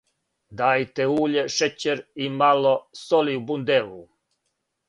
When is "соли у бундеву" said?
3.05-4.03